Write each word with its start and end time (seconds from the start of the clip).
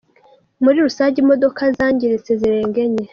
Muri 0.63 0.77
rusange 0.85 1.17
imodoka 1.23 1.61
zangiritse 1.77 2.31
zirenga 2.39 2.79
enye. 2.87 3.05